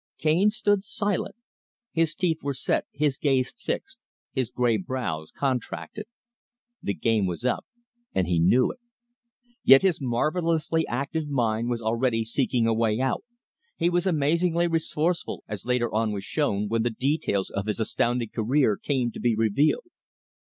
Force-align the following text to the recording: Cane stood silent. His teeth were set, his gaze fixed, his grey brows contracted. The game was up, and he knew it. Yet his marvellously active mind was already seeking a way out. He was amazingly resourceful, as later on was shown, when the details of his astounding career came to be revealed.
Cane 0.17 0.49
stood 0.49 0.83
silent. 0.83 1.35
His 1.91 2.15
teeth 2.15 2.39
were 2.41 2.55
set, 2.55 2.85
his 2.91 3.17
gaze 3.19 3.53
fixed, 3.55 3.99
his 4.31 4.49
grey 4.49 4.77
brows 4.77 5.29
contracted. 5.29 6.07
The 6.81 6.95
game 6.95 7.27
was 7.27 7.45
up, 7.45 7.67
and 8.11 8.25
he 8.25 8.39
knew 8.39 8.71
it. 8.71 8.79
Yet 9.63 9.83
his 9.83 10.01
marvellously 10.01 10.87
active 10.87 11.27
mind 11.27 11.69
was 11.69 11.83
already 11.83 12.25
seeking 12.25 12.65
a 12.65 12.73
way 12.73 12.99
out. 12.99 13.23
He 13.77 13.91
was 13.91 14.07
amazingly 14.07 14.65
resourceful, 14.65 15.43
as 15.47 15.67
later 15.67 15.93
on 15.93 16.11
was 16.13 16.23
shown, 16.23 16.67
when 16.67 16.81
the 16.81 16.89
details 16.89 17.51
of 17.51 17.67
his 17.67 17.79
astounding 17.79 18.29
career 18.29 18.77
came 18.77 19.11
to 19.11 19.19
be 19.19 19.35
revealed. 19.35 19.85